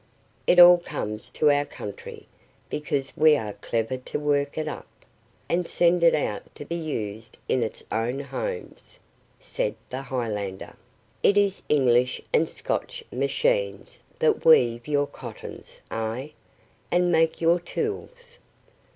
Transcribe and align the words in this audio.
"It 0.47 0.59
all 0.59 0.79
comes 0.79 1.29
to 1.29 1.51
our 1.51 1.63
country, 1.63 2.25
because 2.71 3.15
we 3.15 3.35
are 3.37 3.53
clever 3.53 3.97
to 3.97 4.19
work 4.19 4.57
it 4.57 4.67
up, 4.67 4.87
and 5.47 5.67
send 5.67 6.03
it 6.03 6.15
out 6.15 6.55
to 6.55 6.65
be 6.65 6.73
used 6.73 7.37
in 7.47 7.61
its 7.61 7.83
own 7.91 8.19
homes," 8.19 8.99
said 9.39 9.75
the 9.91 10.01
Highlander; 10.01 10.75
"it 11.21 11.37
is 11.37 11.61
English 11.69 12.19
and 12.33 12.49
Scotch 12.49 13.03
machines 13.11 13.99
that 14.17 14.43
weave 14.43 14.87
your 14.87 15.05
cottons, 15.05 15.83
ay, 15.91 16.33
and 16.91 17.11
make 17.11 17.39
your 17.39 17.59
tools." 17.59 18.39